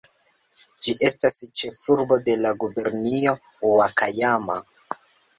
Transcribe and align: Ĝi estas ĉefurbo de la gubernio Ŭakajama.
Ĝi 0.85 0.93
estas 1.09 1.35
ĉefurbo 1.59 2.17
de 2.29 2.35
la 2.45 2.53
gubernio 2.63 3.35
Ŭakajama. 3.73 4.57